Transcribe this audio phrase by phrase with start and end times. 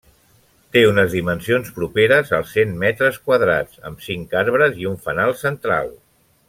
[0.75, 5.99] Té unes dimensions properes als cent metres quadrats, amb cinc arbres i un fanal central.